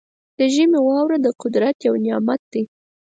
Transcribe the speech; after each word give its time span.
د 0.37 0.39
ژمي 0.53 0.79
واوره 0.83 1.17
د 1.21 1.27
قدرت 1.41 1.77
یو 1.87 1.93
نعمت 2.05 2.41
دی. 2.51 2.63